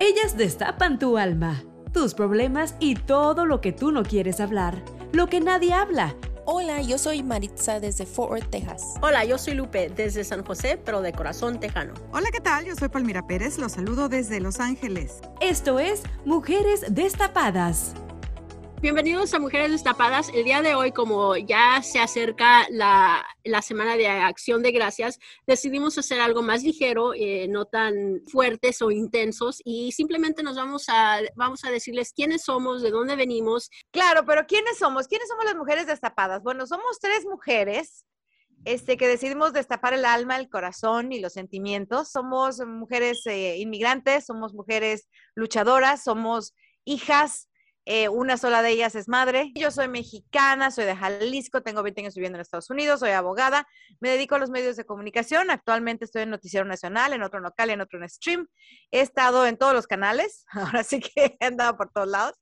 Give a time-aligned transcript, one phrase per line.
[0.00, 4.80] Ellas destapan tu alma, tus problemas y todo lo que tú no quieres hablar,
[5.12, 6.14] lo que nadie habla.
[6.44, 8.94] Hola, yo soy Maritza desde Fort Worth, Texas.
[9.02, 11.94] Hola, yo soy Lupe desde San José, pero de corazón tejano.
[12.12, 12.64] Hola, ¿qué tal?
[12.64, 15.20] Yo soy Palmira Pérez, los saludo desde Los Ángeles.
[15.40, 17.94] Esto es Mujeres Destapadas.
[18.80, 20.28] Bienvenidos a Mujeres Destapadas.
[20.32, 23.26] El día de hoy, como ya se acerca la,
[23.60, 25.18] semana de acción de gracias,
[25.48, 30.84] decidimos hacer algo más ligero, eh, no tan fuertes o intensos, y simplemente nos vamos
[30.88, 33.68] a, vamos a decirles quiénes somos, de dónde venimos.
[33.90, 35.08] Claro, pero ¿quiénes somos?
[35.08, 36.44] ¿Quiénes somos las mujeres destapadas?
[36.44, 38.06] Bueno, somos tres mujeres
[38.64, 42.12] este, que decidimos destapar el alma, el corazón y los sentimientos.
[42.12, 47.47] Somos mujeres eh, inmigrantes, somos mujeres luchadoras, somos hijas
[47.90, 49.50] eh, una sola de ellas es madre.
[49.54, 53.66] Yo soy mexicana, soy de Jalisco, tengo 20 años viviendo en Estados Unidos, soy abogada,
[53.98, 55.50] me dedico a los medios de comunicación.
[55.50, 58.46] Actualmente estoy en Noticiero Nacional, en otro local en otro en stream.
[58.90, 62.34] He estado en todos los canales, ahora sí que he andado por todos lados.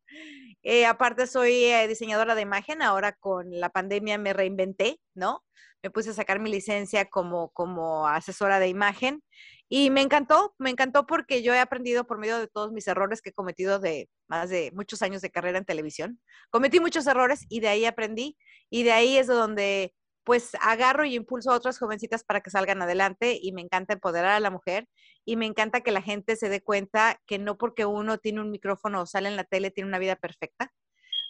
[0.69, 5.45] Eh, aparte soy eh, diseñadora de imagen, ahora con la pandemia me reinventé, ¿no?
[5.81, 9.23] Me puse a sacar mi licencia como, como asesora de imagen
[9.69, 13.23] y me encantó, me encantó porque yo he aprendido por medio de todos mis errores
[13.23, 16.21] que he cometido de más de muchos años de carrera en televisión.
[16.51, 18.37] Cometí muchos errores y de ahí aprendí
[18.69, 19.95] y de ahí es de donde
[20.27, 24.33] pues agarro y impulso a otras jovencitas para que salgan adelante y me encanta empoderar
[24.33, 24.89] a la mujer
[25.25, 28.51] y me encanta que la gente se dé cuenta que no porque uno tiene un
[28.51, 30.73] micrófono o sale en la tele tiene una vida perfecta.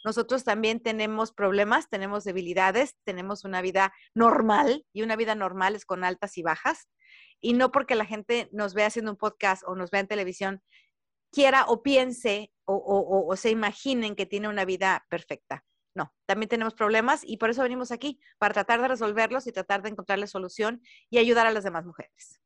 [0.02, 5.84] Nosotros también tenemos problemas, tenemos debilidades, tenemos una vida normal y una vida normal es
[5.84, 6.89] con altas y bajas
[7.42, 10.62] y no porque la gente nos vea haciendo un podcast o nos vea en televisión,
[11.30, 15.67] quiera o piense o, se imaginen que tiene una vida perfecta.
[15.97, 19.80] No, también tenemos problemas y por eso venimos aquí, para tratar de resolverlos y tratar
[19.83, 22.42] de encontrarle solución y ayudar a las demás mujeres.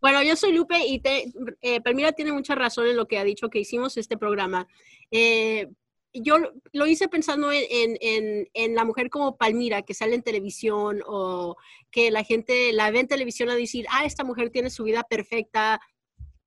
[0.00, 3.48] Bueno, yo soy Lupe y eh, Permira tiene mucha razón en lo que ha dicho
[3.48, 4.66] que hicimos este programa.
[5.12, 5.68] Eh,
[6.12, 6.38] yo
[6.72, 11.54] lo hice pensando en, la mujer como Palmira, que sale en televisión o
[11.92, 15.04] que la gente la ve en televisión a decir, ah, esta mujer tiene su vida
[15.04, 15.80] perfecta,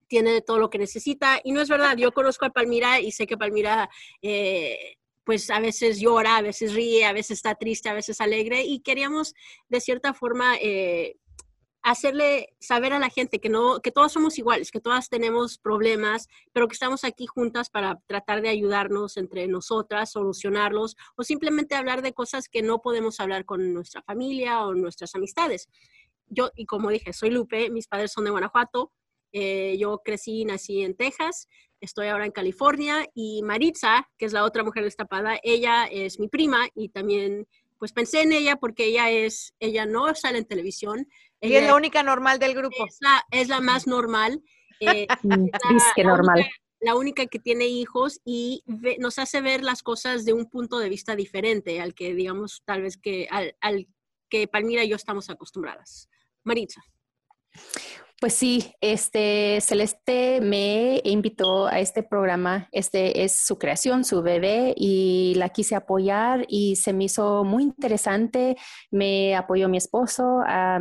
[0.09, 1.39] tiene todo lo que necesita.
[1.41, 3.89] Y no es verdad, yo conozco a Palmira y sé que Palmira...
[4.21, 8.63] Eh, pues a veces llora, a veces ríe, a veces está triste, a veces alegre
[8.63, 9.33] y queríamos
[9.69, 11.17] de cierta forma eh,
[11.83, 16.29] hacerle saber a la gente que no, que todas somos iguales, que todas tenemos problemas,
[16.53, 22.01] pero que estamos aquí juntas para tratar de ayudarnos entre nosotras, solucionarlos o simplemente hablar
[22.01, 25.67] de cosas que no podemos hablar con nuestra familia o nuestras amistades.
[26.27, 28.93] Yo, y como dije, soy Lupe, mis padres son de Guanajuato,
[29.33, 31.49] eh, yo crecí y nací en Texas,
[31.83, 36.27] estoy ahora en California y Maritza, que es la otra mujer destapada, ella es mi
[36.27, 41.07] prima y también pues pensé en ella porque ella es, ella no sale en televisión,
[41.41, 42.85] y es la única normal del grupo.
[43.31, 44.41] Es la, más normal.
[44.79, 45.07] Eh,
[45.95, 46.49] que normal.
[46.79, 48.63] la única que tiene hijos y
[48.99, 52.83] nos hace ver las cosas de un punto de vista diferente al que, digamos, tal
[52.83, 53.87] vez que al, al
[54.29, 56.09] que Palmira y yo estamos acostumbradas.
[56.43, 56.81] Maritza.
[58.23, 62.69] Pues sí, este Celeste me invitó a este programa.
[62.71, 67.63] Este es su creación, su bebé, y la quise apoyar y se me hizo muy
[67.63, 68.55] interesante.
[68.91, 70.79] Me apoyó mi esposo a,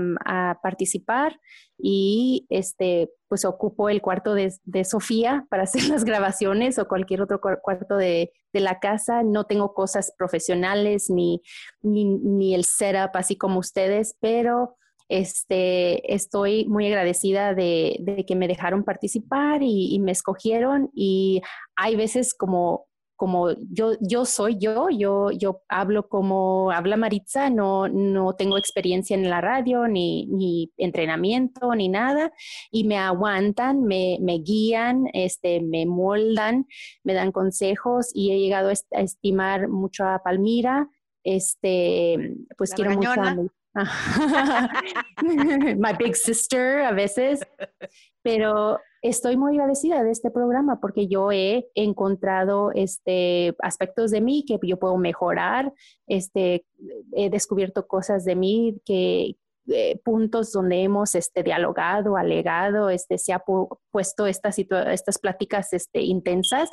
[0.63, 1.41] participar
[1.77, 7.41] y este pues ocupó el cuarto de, Sofía para hacer las grabaciones o cualquier otro
[7.41, 9.25] cuarto de, la casa.
[9.25, 11.43] No tengo cosas profesionales ni,
[11.81, 14.77] ni, ni el setup así como ustedes, pero
[15.13, 21.43] este, estoy muy agradecida de, que me dejaron participar y, me escogieron y
[21.77, 27.89] hay veces como, como yo, yo soy yo, yo, yo hablo como habla Maritza, no,
[27.89, 32.33] no tengo experiencia en la radio, ni, ni entrenamiento, ni nada,
[32.71, 36.67] y me aguantan, me, me, guían, este, me moldan,
[37.05, 40.89] me dan consejos y he llegado a estimar mucho a Palmira.
[41.23, 43.37] Este, pues quiero mucho a
[45.79, 47.41] My big sister a veces,
[48.23, 54.45] pero estoy muy agradecida de este programa porque yo he encontrado este, aspectos de mí
[54.47, 55.73] que yo puedo mejorar,
[56.07, 56.67] este,
[57.13, 59.37] he descubierto cosas de mí que,
[59.69, 63.45] eh, puntos donde hemos este, dialogado, alegado, este, se ha
[63.93, 66.69] puesto estas, estas pláticas este, intensas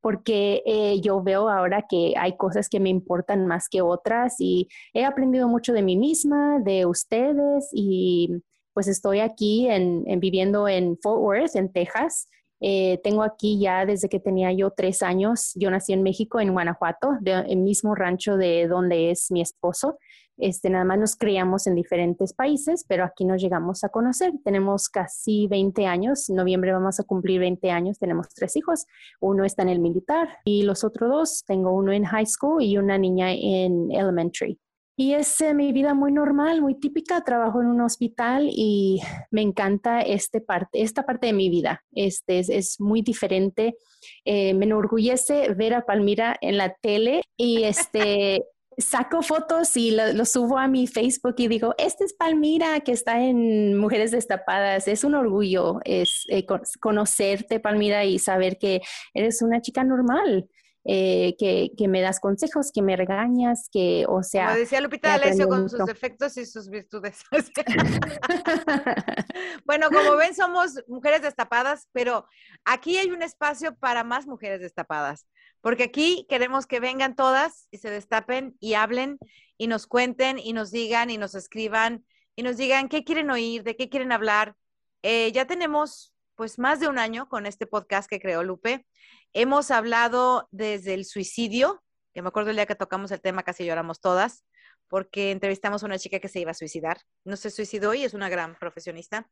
[0.00, 4.68] porque eh, yo veo ahora que hay cosas que me importan más que otras y
[4.92, 8.42] he aprendido mucho de mí misma, de ustedes y
[8.72, 12.28] pues estoy aquí en, viviendo en Fort Worth, en Texas.
[12.60, 15.52] Eh, tengo aquí ya desde que tenía yo tres años.
[15.54, 19.98] Yo nací en México, en Guanajuato, el mismo rancho de donde es mi esposo.
[20.40, 24.32] Este, nada más nos criamos en diferentes países, pero aquí nos llegamos a conocer.
[24.44, 26.28] Tenemos casi 20 años.
[26.28, 27.98] En noviembre vamos a cumplir 20 años.
[27.98, 28.86] Tenemos tres hijos.
[29.20, 32.78] Uno está en el militar y los otros dos, tengo uno en high school y
[32.78, 34.58] una niña en elementary.
[35.00, 37.22] Y es eh, mi vida muy normal, muy típica.
[37.24, 39.00] Trabajo en un hospital y
[39.30, 41.82] me encanta este parte, esta parte de mi vida.
[41.92, 43.78] Este es, muy diferente.
[44.26, 48.44] Eh, me enorgullece ver a Palmira en la tele y este
[48.78, 53.20] saco fotos y lo, subo a mi Facebook y digo, esta es Palmira que está
[53.20, 54.88] en Mujeres Destapadas.
[54.88, 56.46] Es un orgullo es, eh,
[56.80, 58.80] conocerte, Palmira, y saber que
[59.14, 60.48] eres una chica normal.
[60.86, 64.46] Eh, que, que, me das consejos, que me regañas, que, o sea...
[64.46, 67.22] Como decía Lupita D'Alessio con sus defectos y sus virtudes.
[69.66, 72.26] bueno, como ven, somos mujeres destapadas, pero
[72.64, 75.26] aquí hay un espacio para más mujeres destapadas.
[75.60, 79.18] Porque aquí queremos que vengan todas y se destapen y hablen
[79.58, 82.04] y nos cuenten y nos digan y nos escriban
[82.34, 84.54] y nos digan qué quieren oír, de qué quieren hablar.
[85.02, 88.86] Eh, ya tenemos pues más de un año con este podcast que creó Lupe.
[89.34, 91.82] Hemos hablado desde el suicidio,
[92.14, 94.44] que me acuerdo el día que tocamos el tema casi lloramos todas,
[94.88, 96.98] porque entrevistamos a una chica que se iba a suicidar.
[97.24, 99.30] No se suicidó y es una gran profesionista.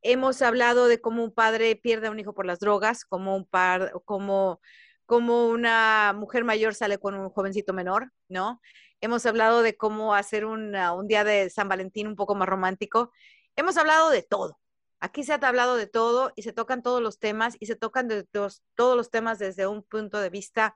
[0.00, 3.44] Hemos hablado de cómo un padre pierde a un hijo por las drogas, como un
[3.44, 4.60] par, como
[5.06, 8.60] cómo una mujer mayor sale con un jovencito menor, ¿no?
[9.00, 10.72] Hemos hablado de cómo hacer un
[11.06, 13.12] día de San Valentín un poco más romántico.
[13.54, 14.58] Hemos hablado de todo.
[15.00, 18.08] Aquí se ha hablado de todo y se tocan todos los temas y se tocan
[18.08, 20.74] de todos los temas desde un punto de vista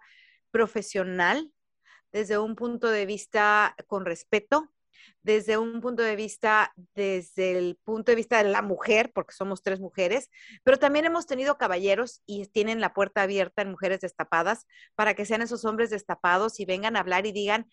[0.51, 1.51] profesional,
[2.13, 4.71] desde un punto de vista con respeto,
[5.23, 9.63] desde un punto de vista, desde el punto de vista de la mujer, porque somos
[9.63, 10.31] tres mujeres,
[10.65, 15.25] pero también hemos tenido caballeros y tienen la puerta abierta en Mujeres Destapadas para que
[15.25, 17.67] sean esos hombres destapados y vengan a hablar y digan,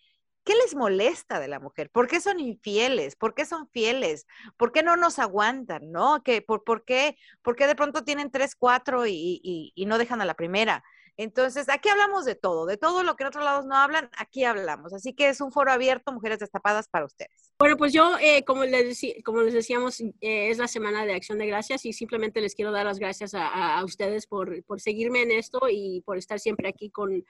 [0.44, 1.90] ¿qué les molesta de la mujer?
[1.90, 3.16] ¿Por qué son infieles?
[3.16, 4.26] ¿Por qué son fieles?
[4.56, 5.90] ¿Por qué no nos aguantan?
[5.92, 6.22] ¿No?
[6.22, 9.40] ¿Qué, por, por, qué, ¿Por qué de pronto tienen tres, cuatro y,
[9.74, 10.82] y no dejan a la primera?
[11.18, 14.44] Entonces, aquí hablamos de todo, de todo lo que en otros lados no hablan, aquí
[14.44, 14.94] hablamos.
[14.94, 17.52] Así que es un foro abierto, Mujeres Destapadas, para ustedes.
[17.58, 21.38] Bueno, pues yo, eh, como, les como les decíamos, eh, es la semana de Acción
[21.38, 25.62] de Gracias y simplemente les quiero dar las gracias a, ustedes por, seguirme en esto
[25.68, 27.24] y por estar siempre aquí con,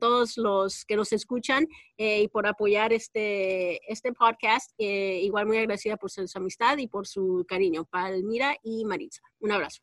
[0.00, 4.72] todos los que nos escuchan eh, y por apoyar este, este podcast.
[4.78, 7.84] igual muy agradecida por su amistad y por su cariño.
[7.84, 9.22] Palmira y Maritza.
[9.38, 9.80] Un abrazo.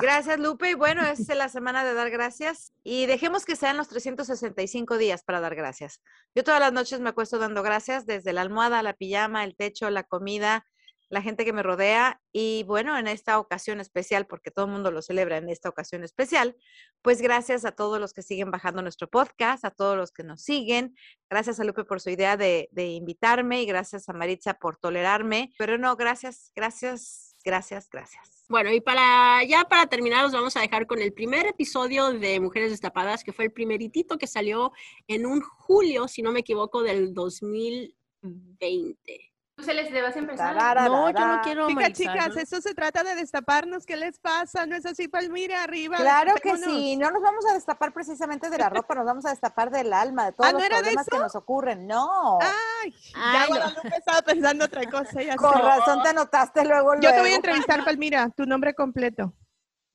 [0.00, 0.70] Gracias, Lupe.
[0.70, 2.72] Y bueno, es la semana de dar gracias.
[2.82, 6.02] Y dejemos que sean los 365 días para dar gracias.
[6.34, 9.88] Yo todas las noches me acuesto dando gracias, desde la almohada, la pijama, el techo,
[9.90, 10.66] la comida,
[11.08, 12.20] la gente que me rodea.
[12.32, 16.04] Y bueno, en esta ocasión especial, porque todo el mundo lo celebra en esta ocasión
[16.04, 16.56] especial,
[17.02, 20.42] pues gracias a todos los que siguen bajando nuestro podcast, a todos los que nos
[20.42, 20.94] siguen.
[21.30, 25.52] Gracias a Lupe por su idea de, de invitarme y gracias a Maritza por tolerarme.
[25.58, 28.44] Pero no, gracias, gracias, gracias, gracias.
[28.48, 32.40] Bueno, y para ya para terminar, os vamos a dejar con el primer episodio de
[32.40, 34.72] Mujeres Destapadas, que fue el primeritito que salió
[35.08, 39.32] en un julio, si no me equivoco, del 2020.
[39.58, 40.54] ¿Se les debas empezar?
[40.54, 43.86] No, yo no quiero Chicas, chicas, esto se trata de destaparnos.
[43.86, 44.66] ¿Qué les pasa?
[44.66, 45.62] ¿No es así, Palmira?
[45.62, 45.96] Arriba.
[45.96, 46.96] Claro que sí.
[46.96, 50.26] No nos vamos a destapar precisamente de la ropa, nos vamos a destapar del alma,
[50.26, 51.86] de todos los problemas que nos ocurren.
[51.86, 52.38] No.
[52.42, 55.22] Ay, ya Guadalupe estaba pensando otra cosa.
[55.22, 57.02] Ya Con razón te anotaste luego, luego.
[57.02, 59.32] Yo te voy a entrevistar, Palmira, tu nombre completo.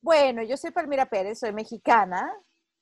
[0.00, 2.32] Bueno, yo soy Palmira Pérez, soy mexicana,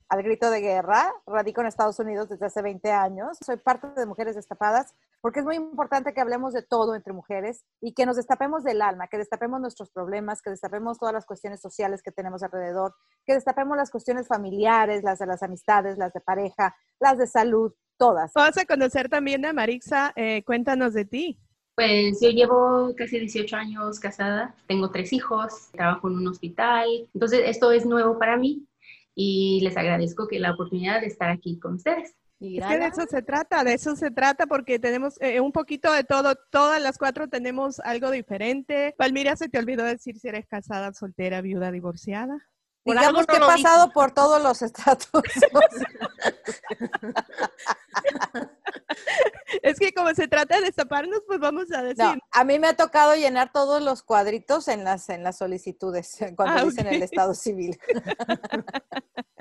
[0.09, 1.13] al grito de guerra.
[1.27, 3.37] Radico en Estados Unidos desde hace 20 años.
[3.45, 7.65] Soy parte de Mujeres Destapadas porque es muy importante que hablemos de todo entre mujeres
[7.81, 11.61] y que nos destapemos del alma, que destapemos nuestros problemas, que destapemos todas las cuestiones
[11.61, 12.95] sociales que tenemos alrededor,
[13.27, 17.73] que destapemos las cuestiones familiares, las de las amistades, las de pareja, las de salud,
[17.99, 18.33] todas.
[18.35, 20.13] Vamos a conocer también a Marixa.
[20.17, 21.39] Eh, cuéntanos de ti.
[21.75, 27.43] Pues yo llevo casi 18 años casada, tengo tres hijos, trabajo en un hospital, entonces
[27.47, 28.67] esto es nuevo para mí
[29.15, 32.15] y les agradezco que la oportunidad de estar aquí con ustedes.
[32.41, 35.93] Es que de eso se trata, de eso se trata porque tenemos eh, un poquito
[35.93, 38.95] de todo, todas las cuatro tenemos algo diferente.
[38.97, 42.39] Palmira, se te olvidó decir si eres casada, soltera, viuda, divorciada.
[42.83, 45.23] Digamos que he pasado por todos los estratos.
[49.63, 52.19] es que como se trata de destaparnos, pues vamos a decir.
[52.31, 56.59] a mí me ha tocado llenar todos los cuadritos en las, en las solicitudes, cuando
[56.59, 57.79] ah, dicen el estado civil.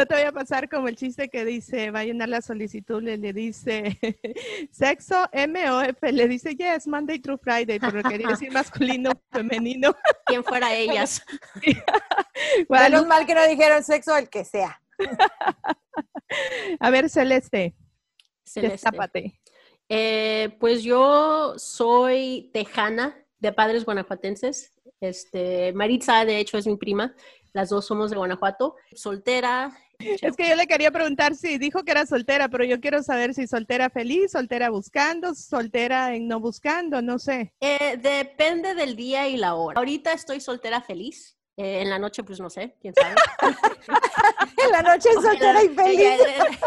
[0.00, 3.02] no te voy a pasar como el chiste que dice, va a llenar la solicitud,
[3.02, 3.98] le, le dice
[4.72, 9.94] sexo, M o F, le dice yes, Monday through Friday, pero quería decir masculino, femenino.
[10.24, 11.22] Quien fuera ellas.
[12.70, 14.80] Menos mal que no dijeron sexo, el que sea.
[16.80, 17.74] a ver, Celeste.
[18.42, 19.38] Celeste.
[19.86, 24.72] Eh, pues yo soy tejana de padres guanajuatenses.
[24.98, 27.14] Este, Maritza, de hecho, es mi prima.
[27.52, 28.76] Las dos somos de Guanajuato.
[28.94, 29.76] Soltera.
[30.00, 33.34] Es que yo le quería preguntar si dijo que era soltera, pero yo quiero saber
[33.34, 37.52] si soltera feliz, soltera buscando, soltera en no buscando, no sé.
[37.60, 39.78] Eh, depende del día y la hora.
[39.78, 41.39] Ahorita estoy soltera feliz.
[41.62, 43.14] Eh, en la noche, pues no sé, quién sabe.
[44.64, 46.18] en la noche es soltera y feliz.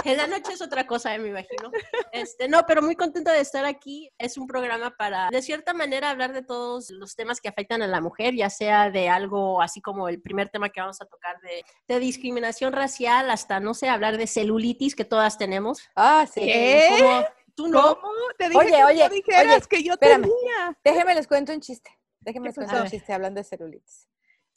[0.04, 1.72] En, en, la noche es otra cosa, eh, me imagino.
[2.12, 4.12] Este, no, pero muy contenta de estar aquí.
[4.20, 7.88] Es un programa para, de cierta manera, hablar de todos los temas que afectan a
[7.88, 11.42] la mujer, ya sea de algo así como el primer tema que vamos a tocar
[11.42, 15.90] de, de discriminación racial, hasta, no sé, hablar de celulitis que todas tenemos.
[15.96, 16.42] Ah, sí.
[16.42, 16.88] ¿Qué?
[17.00, 18.00] Como, ¿Tú no?
[18.00, 18.14] ¿Cómo?
[18.38, 20.22] Te dije Oye, que oye, no dijeras oye, que yo espérame.
[20.22, 20.78] tenía.
[20.84, 21.90] Déjenme les cuento un chiste.
[22.20, 24.08] Déjenme les ¿Qué cuento un chiste hablando de celulitis.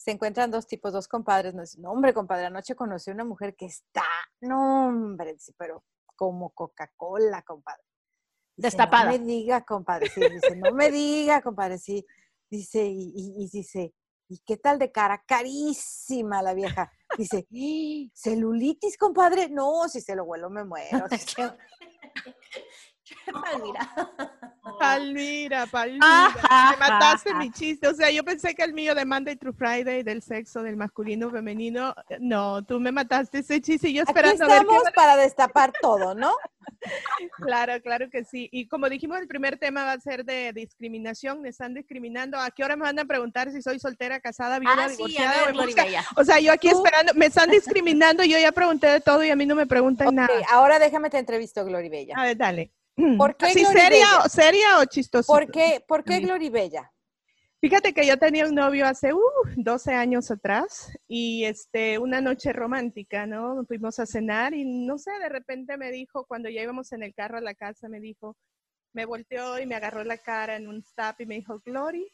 [0.06, 1.52] Se encuentran dos tipos, dos compadres.
[1.52, 4.04] No, no, hombre, compadre, anoche conocí a una mujer que está,
[4.40, 5.82] no, hombre, dice, pero
[6.14, 7.82] como Coca-Cola, compadre.
[8.56, 9.06] Dice, Destapada.
[9.10, 12.06] No me diga, compadre, sí, dice, no me diga, compadre, sí.
[12.48, 13.94] Dice, y, y- y dice,
[14.28, 15.25] ¿y qué tal de cara?
[15.26, 16.88] Carísima la vieja.
[17.18, 18.10] Dice, "¡Ah!
[18.14, 19.48] celulitis, compadre.
[19.48, 21.04] No, si se lo huelo me muero.
[23.32, 23.90] Palmira.
[24.78, 26.34] Palmira, Palmira.
[26.72, 27.86] Me mataste mi chiste.
[27.88, 31.30] O sea, yo pensé que el mío de Monday through Friday, del sexo, del masculino,
[31.30, 31.94] femenino.
[32.20, 35.16] No, tú me mataste ese chiste y yo Aquí esperando a ver qué estamos para
[35.16, 36.32] destapar todo, ¿no?
[37.38, 38.48] Claro, claro que sí.
[38.52, 41.40] Y como dijimos, el primer tema va a ser de discriminación.
[41.40, 42.38] Me están discriminando.
[42.38, 44.96] ¿A qué hora me van a preguntar si soy soltera, casada, viuda, Ah, sí, a
[44.96, 46.20] divorciada o ver, Gloria busca?
[46.20, 47.12] O sea, yo aquí Tú- esperando.
[47.14, 48.25] Me están discriminando.
[48.25, 50.32] Yo ya pregunté de todo y a mí no me preguntan Ok, nada.
[50.50, 52.14] ahora déjame te entrevisto, Glory Bella.
[52.16, 52.72] A ver, dale.
[53.18, 55.30] ¿Por qué ¿Así seria, seria o chistosa?
[55.30, 56.22] ¿Por qué, por qué Sí.
[56.22, 56.92] Glory Bella?
[57.60, 59.20] Fíjate que yo tenía un novio hace uh,
[59.56, 63.64] 12 años atrás y este, una noche romántica, ¿no?
[63.66, 67.14] Fuimos a cenar y no sé, de repente me dijo, cuando ya íbamos en el
[67.14, 68.36] carro a la casa, me dijo,
[68.92, 72.10] me volteó y me agarró la cara en un stop y me dijo, Glory,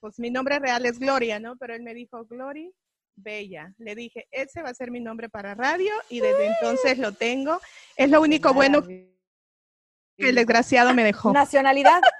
[0.00, 1.56] pues mi nombre real es Gloria, ¿no?
[1.56, 2.72] Pero él me dijo, Glory
[3.16, 3.74] Bella.
[3.78, 7.60] Le dije, ese va a ser mi nombre para radio y desde entonces lo tengo.
[7.96, 8.82] Es lo único bueno
[10.16, 11.32] que el desgraciado me dejó.
[11.32, 12.00] Nacionalidad,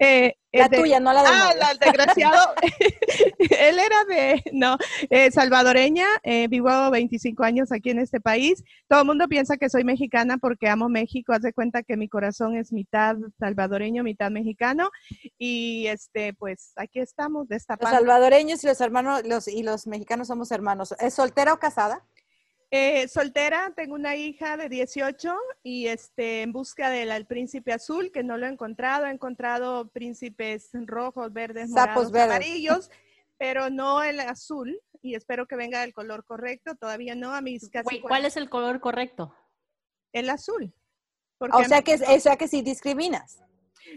[0.00, 2.54] Eh, la de- tuya, no la del Ah, la- el desgraciado.
[3.38, 4.76] Él era de, no,
[5.10, 8.64] eh, salvadoreña, eh, vivo 25 años aquí en este país.
[8.88, 11.32] Todo el mundo piensa que soy mexicana porque amo México.
[11.32, 14.90] Haz de cuenta que mi corazón es mitad salvadoreño, mitad mexicano.
[15.38, 17.96] Y este, pues aquí estamos Los destapando.
[17.96, 20.94] salvadoreños y los hermanos los, y los mexicanos somos hermanos.
[20.98, 22.04] ¿Es soltera o casada?
[22.72, 25.34] Eh, soltera, tengo una hija de 18
[25.64, 29.06] y este, en busca del al príncipe azul, que no lo he encontrado.
[29.06, 32.36] He encontrado príncipes rojos, verdes, morados, verdes.
[32.36, 32.90] amarillos,
[33.38, 34.80] pero no el azul.
[35.02, 36.76] Y espero que venga del color correcto.
[36.76, 39.34] Todavía no, a mis casi ¿Cuál es el color correcto?
[40.12, 40.72] el azul.
[41.38, 43.40] Porque O sea mí- que, o sea que sí discriminas.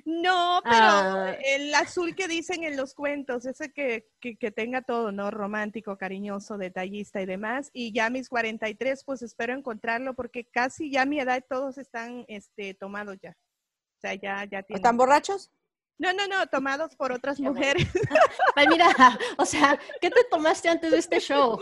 [0.05, 1.37] No, pero Ah.
[1.45, 5.31] el azul que dicen en los cuentos, ese que, que, que tenga todo, ¿no?
[5.31, 7.69] Romántico, cariñoso, detallista y demás.
[7.73, 12.25] Y ya mis 43, pues espero encontrarlo porque casi ya a mi edad todos están
[12.27, 13.31] este, tomados ya.
[13.31, 14.77] O sea, ya, ya tienen.
[14.77, 15.51] ¿Están borrachos?
[15.99, 17.87] No, no, no, tomados por otras mujeres.
[18.55, 18.87] Palmira,
[19.37, 21.59] o sea, ¿qué te tomaste antes de este show?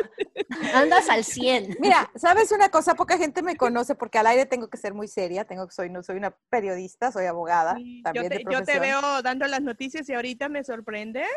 [0.73, 1.77] Andas al 100.
[1.79, 2.95] Mira, ¿sabes una cosa?
[2.95, 5.45] Poca gente me conoce porque al aire tengo que ser muy seria.
[5.45, 8.55] Tengo que soy no soy una periodista, soy abogada, también yo, te, de yo te
[8.73, 8.81] profesión.
[8.81, 11.27] veo dando las noticias y ahorita me sorprendes.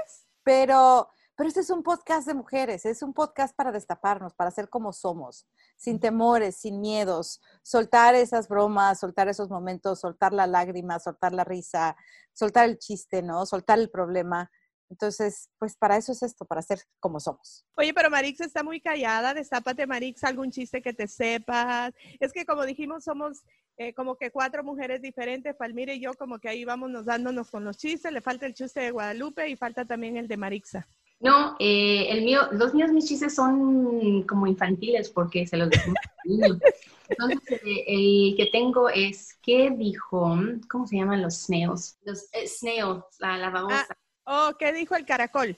[0.44, 4.68] Pero, pero este es un podcast de mujeres, es un podcast para destaparnos, para ser
[4.68, 11.00] como somos, sin temores, sin miedos, soltar esas bromas, soltar esos momentos, soltar la lágrima,
[11.00, 11.96] soltar la risa,
[12.32, 13.46] soltar el chiste, ¿no?
[13.46, 14.50] Soltar el problema.
[14.90, 17.64] Entonces, pues para eso es esto, para ser como somos.
[17.76, 19.34] Oye, pero Marix está muy callada.
[19.34, 21.92] Destápate, Marix, algún chiste que te sepas.
[22.20, 23.42] Es que como dijimos, somos
[23.76, 25.56] eh, como que cuatro mujeres diferentes.
[25.56, 28.12] Palmira y yo como que ahí vamos nos dándonos con los chistes.
[28.12, 30.86] Le falta el chiste de Guadalupe y falta también el de Marixa.
[31.24, 35.96] No, eh, el mío, los míos, mis chistes son como infantiles porque se los decimos
[36.22, 36.60] al niño.
[37.08, 40.36] Entonces, eh, el que tengo es, ¿qué dijo?
[40.68, 41.98] ¿Cómo se llaman los snails?
[42.04, 43.96] Los eh, snails, la, la babosa.
[44.24, 45.56] Oh, ¿qué dijo el caracol?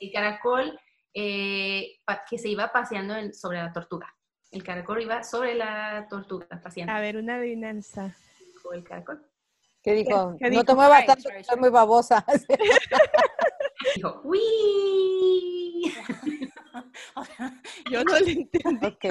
[0.00, 0.80] El caracol
[1.14, 4.12] eh, pa- que se iba paseando en- sobre la tortuga.
[4.50, 6.92] El caracol iba sobre la tortuga paseando.
[6.92, 8.16] A ver, una adivinanza.
[8.40, 9.24] Dijo el caracol.
[9.80, 10.34] ¿Qué dijo?
[10.40, 10.64] qué no dijo?
[10.64, 12.24] te muevas tanto, soy muy babosa.
[13.94, 15.84] Dijo, ¡Wii!
[17.90, 18.86] Yo no le entendí.
[18.86, 19.04] Ok.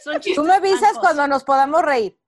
[0.00, 1.00] Son chistes Tú me avisas blancos.
[1.00, 2.18] cuando nos podamos reír.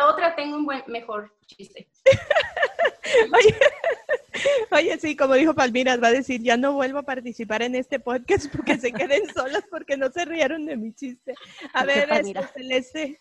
[0.00, 1.88] La otra tengo un buen, mejor chiste.
[3.32, 3.56] Oye,
[4.70, 8.00] oye, sí, como dijo Palmira, va a decir, ya no vuelvo a participar en este
[8.00, 11.34] podcast porque se queden solas porque no se rieron de mi chiste.
[11.74, 13.20] A ver, este, Celeste,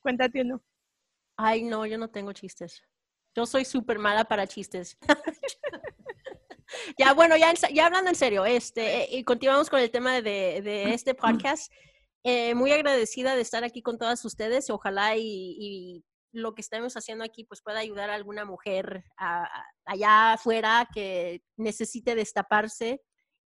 [0.00, 0.62] cuéntate uno.
[1.36, 2.82] Ay, no, yo no tengo chistes.
[3.34, 4.96] Yo soy súper mala para chistes.
[6.98, 10.94] ya, bueno, ya, ya hablando en serio, este, y continuamos con el tema de, de
[10.94, 11.72] este podcast.
[12.26, 16.02] Eh, muy agradecida de estar aquí con todas ustedes y ojalá y,
[16.32, 19.04] lo que estemos haciendo aquí pues pueda ayudar a alguna mujer
[19.84, 23.00] allá afuera que necesite destaparse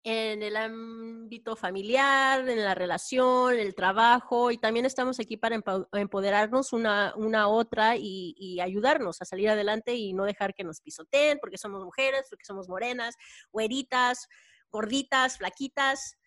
[0.07, 5.59] en el ámbito familiar, en la relación, el trabajo, y también estamos aquí para
[5.93, 10.79] empoderarnos una, una otra y, y, ayudarnos a salir adelante y no dejar que nos
[10.79, 13.15] pisoteen, porque somos mujeres, porque somos morenas,
[13.51, 14.27] güeritas,
[14.69, 16.17] gorditas, flaquitas.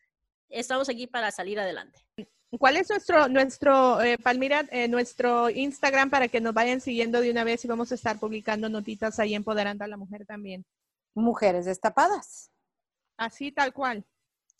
[0.49, 2.05] Estamos aquí para salir adelante.
[2.59, 7.31] ¿Cuál es nuestro, nuestro eh, Palmira, eh, nuestro Instagram para que nos vayan siguiendo de
[7.31, 10.67] una vez y vamos a estar publicando notitas ahí empoderando a la mujer también?
[11.15, 12.51] Mujeres destapadas.
[13.19, 14.07] Así, tal cual.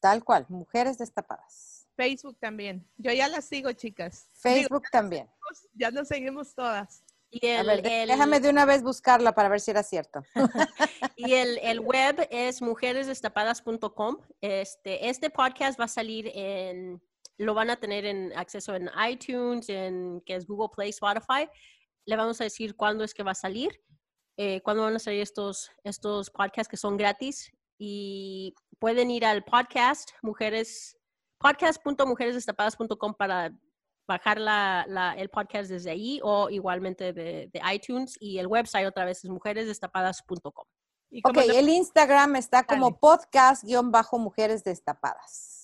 [0.01, 1.89] Tal cual, mujeres destapadas.
[1.97, 2.87] Facebook también.
[2.99, 4.29] Yo ya las sigo, chicas.
[4.35, 5.29] Facebook también.
[5.73, 7.03] ya nos seguimos todas.
[7.31, 10.23] Y el, déjame de una vez buscarla para ver si era cierto.
[11.17, 14.19] y el, el, web es mujeresdestapadas.com.
[14.41, 17.03] Este, este podcast va a salir en
[17.39, 21.49] lo van a tener en acceso en iTunes, en que es Google Play, Spotify.
[22.05, 23.81] Le vamos a decir cuándo es que va a salir,
[24.37, 27.53] eh, cuándo van a salir estos, estos podcasts que son gratis.
[27.79, 30.99] Y pueden ir al podcast, mujeres,
[31.39, 33.53] podcast.mujeresdestapadas.com para
[34.07, 39.25] bajar la, el podcast desde ahí o igualmente de, iTunes y el website otra vez
[39.25, 40.65] es mujeresdestapadas.com.
[41.25, 45.58] Ok, el Instagram está como podcast-mujeres destapadas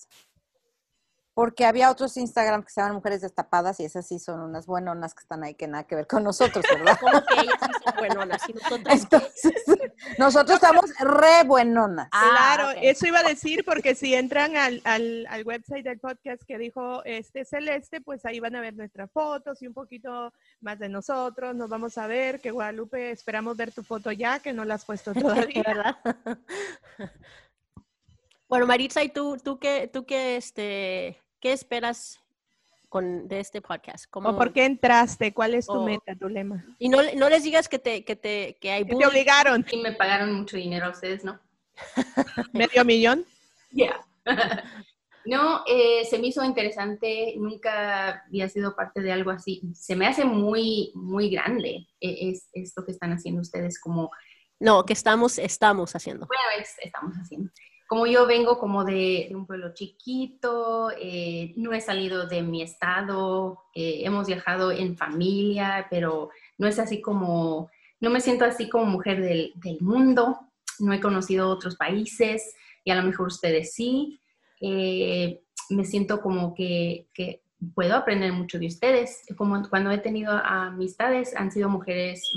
[1.35, 5.13] porque había otros Instagram que se llaman Mujeres Destapadas y esas sí son unas buenonas
[5.13, 6.97] que están ahí que nada que ver con nosotros, ¿verdad?
[6.97, 9.07] Como que ellas sí son buenonas y nosotros
[10.17, 12.07] nosotros estamos re buenonas.
[12.13, 16.41] Ah, claro, eso iba a decir porque si entran al, al, al, website del podcast
[16.43, 20.79] que dijo este Celeste, pues ahí van a ver nuestras fotos y un poquito más
[20.79, 24.63] de nosotros, nos vamos a ver, que Guadalupe, esperamos ver tu foto ya, que no
[24.63, 25.63] la has puesto todavía.
[25.67, 25.97] ¿verdad?
[28.47, 32.19] Bueno, Maritza, ¿y tú, tú qué, tú qué, este, ¿Qué esperas
[32.89, 34.05] con, de este podcast?
[34.09, 35.33] ¿Cómo, ¿O por qué entraste?
[35.33, 36.65] ¿Cuál es tu meta, tu lema?
[36.79, 39.65] Y no, no les digas que te, que te, que hay que te obligaron.
[39.71, 41.39] Y me pagaron mucho dinero a ustedes, ¿no?
[42.53, 43.25] ¿Medio millón?
[43.71, 43.99] Ya.
[45.25, 49.61] no, eh, se me hizo interesante, nunca había sido parte de algo así.
[49.73, 54.09] Se me hace muy, muy grande e, es, esto que están haciendo ustedes como...
[54.57, 56.27] No, que estamos, estamos haciendo.
[56.27, 57.51] Bueno, estamos haciendo
[57.87, 63.63] como yo vengo como de, un pueblo chiquito, eh, no he salido de mi estado,
[63.75, 67.69] eh, hemos viajado en familia, pero no es así como,
[67.99, 70.39] no me siento así como mujer del, mundo,
[70.79, 74.19] no he conocido otros países y a lo mejor ustedes sí.
[74.61, 77.07] Eh, me siento como que,
[77.73, 79.23] puedo aprender mucho de ustedes.
[79.37, 82.31] Como cuando he tenido amistades, han sido mujeres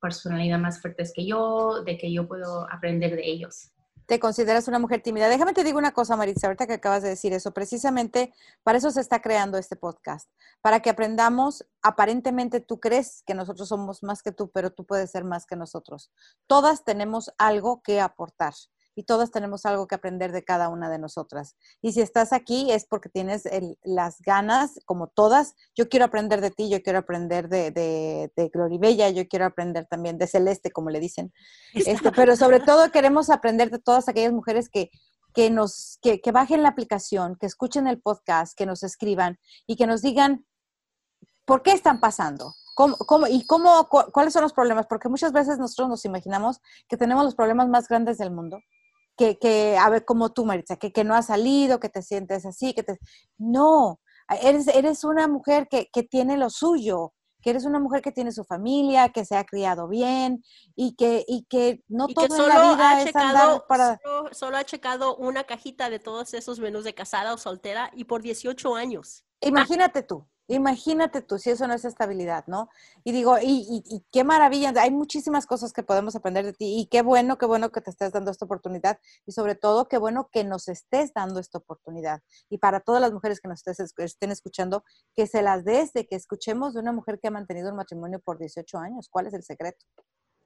[0.00, 3.72] personalidad más fuertes que yo, de que yo puedo aprender de ellos
[4.06, 5.28] te consideras una mujer tímida.
[5.28, 7.52] Déjame te digo una cosa, Maritza, ahorita que acabas de decir eso.
[7.52, 10.30] Precisamente para eso se está creando este podcast,
[10.62, 15.10] para que aprendamos, aparentemente tú crees que nosotros somos más que tú, pero tú puedes
[15.10, 16.10] ser más que nosotros.
[16.46, 18.54] Todas tenemos algo que aportar
[18.96, 21.54] y todas tenemos algo que aprender de cada una de nosotras.
[21.82, 23.44] Y si estás aquí es porque tienes
[23.84, 28.48] las ganas, como todas, yo quiero aprender de ti, yo quiero aprender de, de, de
[28.48, 31.32] Gloribella, yo quiero aprender también de Celeste, como le dicen.
[31.74, 34.90] Este, pero sobre todo queremos aprender de todas aquellas mujeres que,
[35.34, 39.76] que nos, que, que bajen la aplicación, que escuchen el podcast, que nos escriban y
[39.76, 40.46] que nos digan
[41.44, 44.86] por qué están pasando, ¿Cómo, cómo, ¿Y cómo, cuáles son los problemas?
[44.86, 48.58] Porque muchas veces nosotros nos imaginamos que tenemos los problemas más grandes del mundo
[49.16, 52.44] que, que, a ver, como tú, Maritza, que, que no has salido, que te sientes
[52.46, 52.98] así, que te...
[53.38, 54.00] No,
[54.42, 58.32] eres, eres una mujer que, que tiene lo suyo, que eres una mujer que tiene
[58.32, 60.42] su familia, que se ha criado bien
[60.74, 64.00] y que, y que no todo en la vida es andar para...
[64.02, 68.04] Solo, solo, ha checado una cajita de todos esos menús de casada o soltera y
[68.04, 69.24] por 18 años.
[69.40, 72.68] Imagínate tú, Imagínate tú si eso no es estabilidad, ¿no?
[73.02, 77.02] Y digo, y, qué maravilla, hay muchísimas cosas que podemos aprender de ti y qué
[77.02, 80.44] bueno, qué bueno que te estés dando esta oportunidad y sobre todo qué bueno que
[80.44, 82.20] nos estés dando esta oportunidad.
[82.48, 86.16] Y para todas las mujeres que nos estén escuchando, que se las des de que
[86.16, 89.08] escuchemos de una mujer que ha mantenido un matrimonio por 18 años.
[89.10, 89.84] ¿Cuál es el secreto?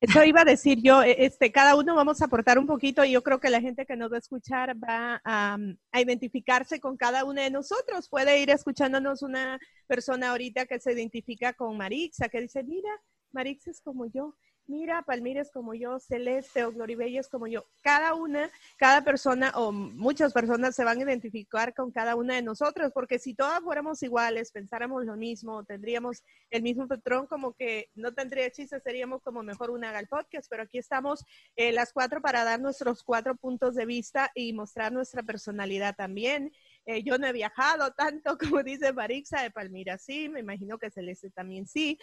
[0.00, 3.12] Eso iba a decir yo, e, este, cada uno vamos a aportar un poquito y
[3.12, 5.58] yo creo que la gente que nos va a escuchar va a,
[5.92, 8.08] a, identificarse con cada uno de nosotros.
[8.08, 12.90] Puede ir escuchándonos una persona ahorita que se identifica con Marixa, que dice, mira,
[13.32, 14.34] Marixa es como yo.
[14.66, 17.66] Mira, Palmira es como yo, Celeste o Gloribella es como yo.
[17.82, 22.42] Cada una, cada persona o muchas personas se van a identificar con cada una de
[22.42, 27.90] nosotros, porque si todas fuéramos iguales, pensáramos lo mismo, tendríamos el mismo patrón, como que
[27.94, 31.24] no tendría chiste, seríamos como mejor una haga podcast, pero aquí estamos
[31.56, 36.52] eh, las cuatro para dar nuestros cuatro puntos de vista y mostrar nuestra personalidad también.
[36.86, 40.90] Eh, yo no he viajado tanto como dice Marixa de Palmira, sí, me imagino que
[40.90, 41.98] Celeste también sí,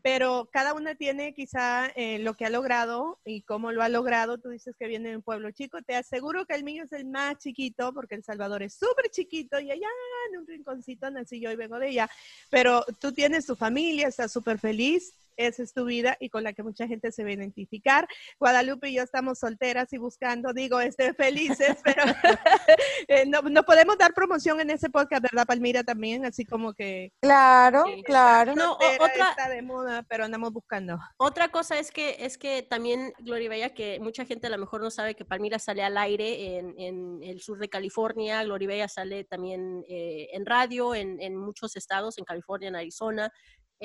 [0.00, 4.38] pero cada una tiene quizá eh, lo que ha logrado y cómo lo ha logrado.
[4.38, 5.82] Tú dices que viene de un pueblo chico.
[5.82, 9.60] Te aseguro que el mío es el más chiquito porque El Salvador es súper chiquito
[9.60, 9.88] y allá
[10.30, 12.10] en un rinconcito nací yo y vengo de allá.
[12.48, 16.52] Pero tú tienes tu familia, estás súper feliz esa es tu vida y con la
[16.52, 18.08] que mucha gente se va a identificar.
[18.38, 22.02] Guadalupe y yo estamos solteras y buscando, digo, este, felices, pero
[23.08, 25.82] eh, no, no, podemos dar promoción en ese podcast, ¿verdad, Palmira?
[25.84, 27.12] También, así como que...
[27.20, 28.54] Claro, claro.
[28.54, 30.98] No, otra, está de moda, pero andamos buscando.
[31.16, 34.80] Otra cosa es que, es que también, Gloria Bella, que mucha gente a lo mejor
[34.80, 38.88] no sabe que Palmira sale al aire en, en el sur de California, Gloria Bella
[38.88, 43.32] sale también eh, en radio en, en muchos estados, en California, en Arizona,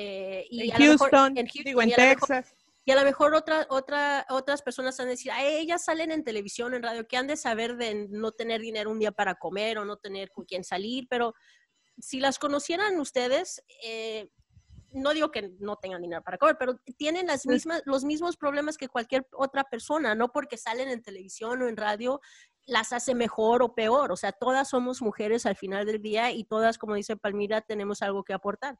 [0.00, 2.54] eh, y en, Houston, en, digo, en Texas.
[2.84, 6.72] y a lo mejor otra, otra, otras personas han de decir, ellas salen en televisión,
[6.72, 9.84] en radio, que han de saber de no tener dinero un día para comer o
[9.84, 11.34] no tener con quién salir, pero
[11.98, 14.30] si las conocieran ustedes, eh,
[14.92, 18.78] no digo que no tengan dinero para comer, pero tienen las mismas, los mismos problemas
[18.78, 22.20] que cualquier otra persona, no porque salen en televisión o en radio
[22.66, 26.44] las hace mejor o peor, o sea, todas somos mujeres al final del día y
[26.44, 28.78] todas, como dice Palmira, tenemos algo que aportar.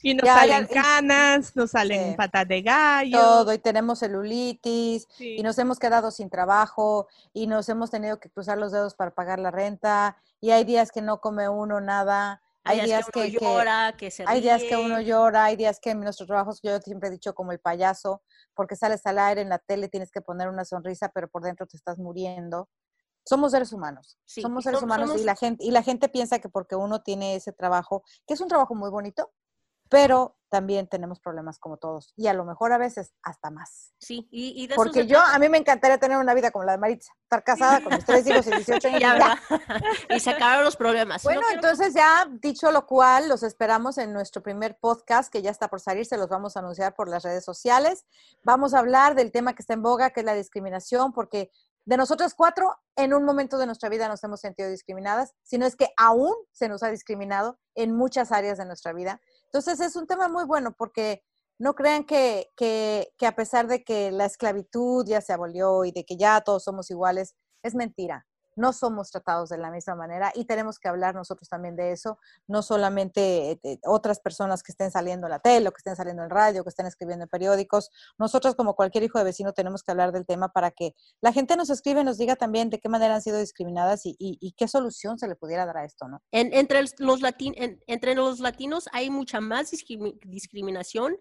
[0.00, 3.18] Y nos salen canas, nos salen patas de gallo.
[3.18, 8.30] Todo, y tenemos celulitis, y nos hemos quedado sin trabajo, y nos hemos tenido que
[8.30, 12.40] cruzar los dedos para pagar la renta, y hay días que no come uno nada.
[12.64, 16.00] Hay, días, que, llora, que, se Hay días que uno llora, hay días que en
[16.00, 19.58] nuestros trabajos, yo siempre he dicho como el payaso, porque sales al aire en la
[19.58, 22.68] tele, tienes que poner una sonrisa, pero por dentro te estás muriendo.
[23.24, 26.76] Somos seres humanos, somos seres humanos y la gente y la gente piensa que porque
[26.76, 29.30] uno tiene ese trabajo, que es un trabajo muy bonito,
[29.88, 33.92] pero también tenemos problemas como todos y a lo mejor a veces hasta más.
[33.98, 36.78] Sí, y, y Porque yo, a mí me encantaría tener una vida como la de
[36.78, 39.00] Maritza, estar casada con mis tres hijos y 18 años.
[39.00, 39.38] Ya,
[40.16, 41.22] y se acabaron los problemas.
[41.22, 45.68] Bueno, entonces ya dicho lo cual, los esperamos en nuestro primer podcast que ya está
[45.68, 48.06] por salir, se los vamos a anunciar por las redes sociales.
[48.42, 51.50] Vamos a hablar del tema que está en boga, que es la discriminación, porque
[51.88, 55.74] de nosotros cuatro, en un momento de nuestra vida nos hemos sentido discriminadas, sino es
[55.74, 59.22] que aún se nos ha discriminado en muchas áreas de nuestra vida.
[59.52, 61.22] Entonces es un tema muy bueno porque
[61.58, 65.92] no crean que, que, que a pesar de que la esclavitud ya se abolió y
[65.92, 68.26] de que ya todos somos iguales, es mentira
[68.58, 72.18] no somos tratados de la misma manera y tenemos que hablar nosotros también de eso,
[72.46, 76.22] no solamente eh, otras personas que estén saliendo en la tele, o que estén saliendo
[76.22, 77.90] en radio, que estén escribiendo en periódicos.
[78.18, 81.56] Nosotros como cualquier hijo de vecino tenemos que hablar del tema para que la gente
[81.56, 85.28] nos escribe nos diga también de qué manera han sido discriminadas y, qué solución se
[85.28, 86.20] le pudiera dar a esto, ¿no?
[86.32, 87.20] entre, los
[87.86, 91.16] entre los latinos hay mucha más discriminación,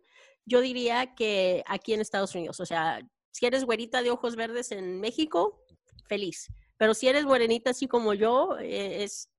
[0.45, 2.59] yo diría que aquí en Estados Unidos.
[2.59, 2.99] O sea,
[3.31, 5.61] si eres güerita de ojos verdes en México,
[6.07, 6.47] feliz
[6.77, 9.29] pero si eres morenita así como yo, eh, es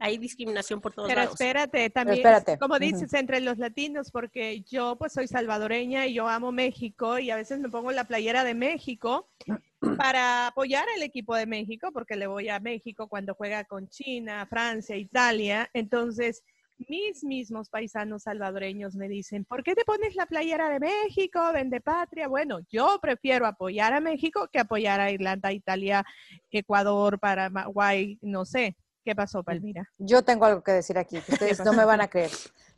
[0.00, 1.34] hay discriminación por todos Pero lados.
[1.34, 2.22] espérate, también,
[2.60, 7.30] como dices, entre los latinos, porque yo pues soy salvadoreña y yo amo México y
[7.30, 9.28] a veces me pongo la playera de México
[9.98, 14.46] para apoyar al equipo de México, porque le voy a México cuando juega con China,
[14.46, 15.68] Francia, Italia.
[15.72, 16.44] Entonces,
[16.88, 21.80] mis mismos paisanos salvadoreños me dicen, ¿por qué te pones la playera de México, vende
[21.80, 22.28] patria?
[22.28, 26.04] Bueno, yo prefiero apoyar a México que apoyar a Irlanda, Italia,
[26.50, 28.76] Ecuador, Paraguay, no sé.
[29.04, 29.90] ¿Qué pasó, Palmira?
[29.98, 32.30] Yo tengo algo que decir aquí, que ustedes no me van a creer.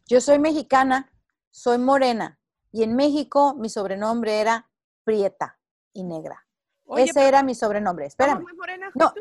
[0.07, 1.13] Yo soy mexicana,
[1.51, 2.39] soy morena,
[2.73, 4.71] y en México mi sobrenombre era
[5.05, 5.59] Prieta
[5.93, 6.47] y Negra.
[6.97, 8.07] Ese era mi sobrenombre.
[8.07, 8.45] Espérame.
[8.95, 9.13] no,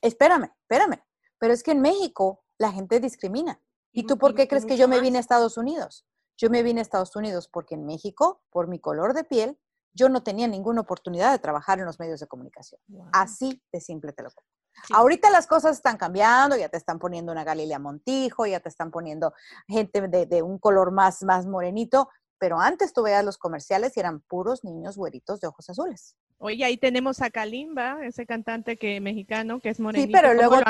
[0.00, 1.02] espérame, espérame.
[1.38, 3.60] Pero es que en México la gente discrimina.
[3.96, 6.06] ¿Y tú por qué crees que yo me vine a Estados Unidos?
[6.36, 9.58] Yo me vine a Estados Unidos porque en México, por mi color de piel,
[9.94, 12.78] yo no tenía ninguna oportunidad de trabajar en los medios de comunicación.
[13.12, 14.46] Así de simple te lo pongo.
[14.92, 18.90] Ahorita las cosas están cambiando, ya te están poniendo una Galilea Montijo, ya te están
[18.90, 19.32] poniendo
[19.66, 24.20] gente de, un color más, más morenito, pero antes tú veías los comerciales y eran
[24.20, 26.16] puros niños güeritos de ojos azules.
[26.38, 30.08] Oye, ahí tenemos a Kalimba, ese cantante que mexicano que es morenito.
[30.08, 30.60] Sí, pero luego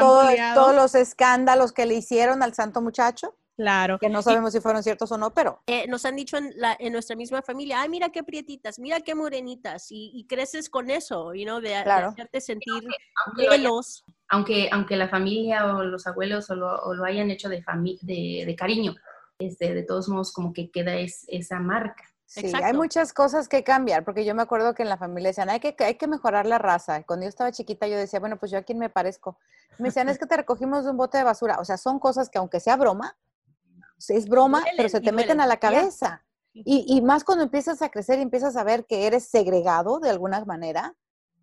[0.55, 3.37] todos los escándalos que le hicieron al santo muchacho.
[3.57, 3.99] Claro.
[3.99, 5.63] Que no sabemos si fueron ciertos o no, pero.
[5.67, 9.01] Eh, nos han dicho en, la, en, nuestra misma familia, ay, mira qué prietitas, mira
[9.01, 12.85] qué morenitas, y, creces con eso, you know, de, hacerte sentir
[13.37, 14.05] velos.
[14.29, 17.65] Aunque, aunque la familia o los abuelos o lo, hayan hecho de,
[18.03, 18.95] de, de, cariño,
[19.39, 22.67] este, de todos modos, como que queda es, esa marca Sí, Exacto.
[22.67, 25.61] hay muchas cosas que cambiar, porque yo me acuerdo que en la familia decían, hay
[25.61, 27.05] que, hay que mejorar la raza.
[27.05, 29.39] Cuando yo estaba chiquita, yo decía, bueno, pues yo a quién me parezco.
[29.79, 31.59] Me decían, es que te recogimos de un bote de basura.
[31.61, 33.17] O sea, son cosas que aunque sea broma,
[34.09, 36.25] es broma, Duelen pero se te meten duelen, a la cabeza.
[36.53, 40.11] Y, y más cuando empiezas a crecer y empiezas a ver que eres segregado de
[40.11, 40.97] alguna manera,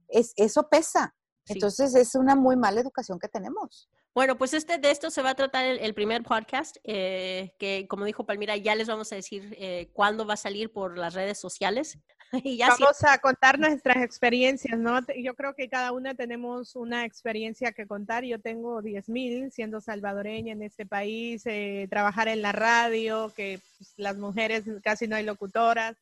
[0.09, 1.15] es, eso pesa.
[1.45, 1.53] Sí.
[1.53, 3.89] Entonces es una muy mala educación que tenemos.
[4.13, 7.87] Bueno, pues este, de esto se va a tratar el, el primer podcast, eh, que
[7.87, 11.15] como dijo Palmira, ya les vamos a decir eh, cuándo va a salir por las
[11.15, 11.97] redes sociales.
[12.43, 14.99] y ya Vamos a contar nuestras experiencias, ¿no?
[15.17, 18.23] Yo creo que cada una tenemos una experiencia que contar.
[18.23, 23.93] Yo tengo 10.000 siendo salvadoreña en este país, eh, trabajar en la radio, que pues,
[23.97, 25.95] las mujeres casi no hay locutoras,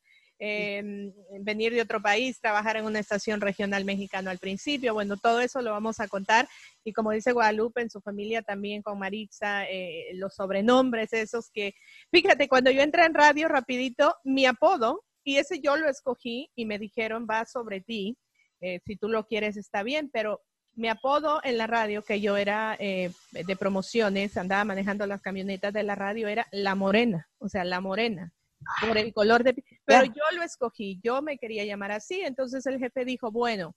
[0.44, 4.92] eh, venir de otro país, trabajar en una estación regional mexicano al principio.
[4.92, 6.48] Bueno, todo eso lo vamos a contar.
[6.82, 11.74] Y como dice Guadalupe, en su familia también con Maritza, eh, los sobrenombres esos que,
[12.10, 16.66] fíjate, cuando yo entré en radio rapidito, mi apodo, y ese yo lo escogí y
[16.66, 18.18] me dijeron, va sobre ti,
[18.60, 20.42] eh, si tú lo quieres está bien, pero
[20.74, 25.72] mi apodo en la radio, que yo era eh, de promociones, andaba manejando las camionetas
[25.72, 28.32] de la radio, era La Morena, o sea, La Morena,
[28.80, 29.54] por el color de...
[29.54, 33.74] pi- Pero yo lo escogí, yo me quería llamar así, entonces el jefe dijo, bueno,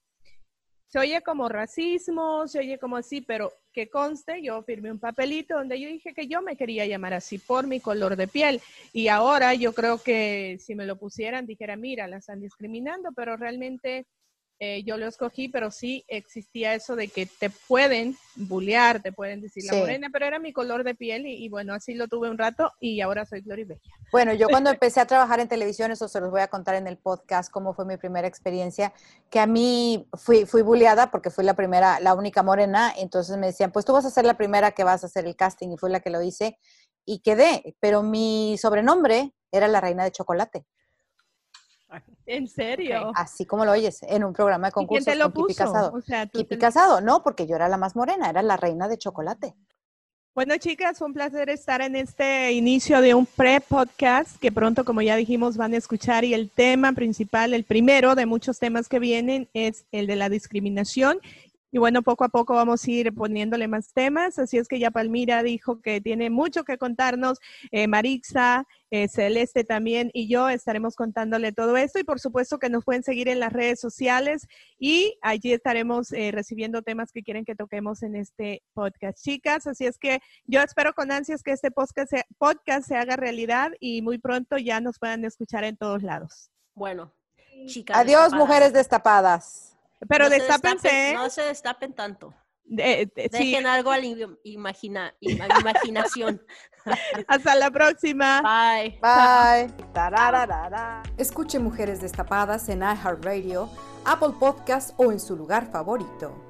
[0.88, 5.56] se oye como racismo, se oye como así, pero que conste, yo firmé un papelito
[5.58, 8.62] donde yo dije que yo me quería llamar así por mi color de piel.
[8.94, 13.36] Y ahora yo creo que si me lo pusieran, dijera, mira, la están discriminando, pero
[13.36, 14.06] realmente
[14.60, 19.42] eh, yo lo escogí, pero sí existía eso de que te pueden bullear, te pueden
[19.42, 22.30] decir la morena, pero era mi color de piel y, y bueno, así lo tuve
[22.30, 23.82] un rato y ahora soy Gloribella.
[24.12, 26.88] Bueno, yo cuando empecé a trabajar en televisión, eso se los voy a contar en
[26.88, 28.94] el podcast, cómo fue mi primera experiencia,
[29.30, 33.48] que a mí fui, fui bulleada porque fui la primera, la única morena, entonces me
[33.48, 35.78] decían, pues tú vas a ser la primera que vas a hacer el casting y
[35.78, 36.58] fui la que lo hice
[37.06, 40.66] y quedé, pero mi sobrenombre era la reina de chocolate,
[42.26, 43.12] ¿En serio?
[43.16, 45.56] así como lo oyes, en un programa de ¿Y quién concursos te lo con Kipi?
[45.56, 45.92] Casado.
[45.94, 48.88] O sea, Kipi te- Casado, no, porque yo era la más morena, era la reina
[48.88, 49.56] de chocolate.
[50.34, 55.02] Bueno, chicas, fue un placer estar en este inicio de un pre-podcast que pronto, como
[55.02, 56.26] ya dijimos, van a escuchar.
[56.26, 60.28] Y el tema principal, el primero de muchos temas que vienen, es el de la
[60.28, 61.20] discriminación.
[61.76, 64.40] Y bueno, poco a poco vamos a ir poniéndole más temas.
[64.40, 67.40] Así es que ya Palmira dijo que tiene mucho que contarnos.
[67.70, 72.00] Eh, Marixa, eh, Celeste también y yo estaremos contándole todo esto.
[72.00, 74.48] Y por supuesto que nos pueden seguir en las redes sociales
[74.80, 79.68] y allí estaremos eh, recibiendo temas que quieren que toquemos en este podcast, chicas.
[79.68, 83.74] Así es que yo espero con ansias que este podcast se, podcast se haga realidad
[83.82, 86.50] y muy pronto ya nos puedan escuchar en todos lados.
[86.74, 87.12] Bueno,
[87.66, 87.98] chicas.
[87.98, 88.48] Adiós, destapadas.
[88.48, 89.75] mujeres destapadas.
[90.08, 91.14] Pero No se destapen- ¿eh?
[91.16, 92.34] No se destapen tanto.
[92.78, 96.42] Eh, eh, sí, Dejen algo a la im- imagina, ima- imaginación.
[97.28, 98.42] hasta la próxima.
[98.42, 99.00] Bye.
[99.02, 99.72] Bye.
[99.94, 101.04] Tarararara.
[101.18, 103.70] Escuche Mujeres Destapadas en iHeartRadio,
[104.06, 106.45] Apple Podcast o en su lugar favorito.